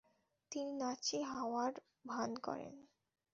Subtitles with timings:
[0.51, 1.71] তিনি নাৎসি হওয়ার
[2.05, 2.73] ভান করেন।